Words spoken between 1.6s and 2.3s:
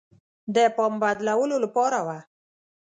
لپاره وه.